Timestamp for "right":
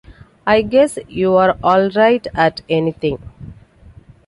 1.91-2.25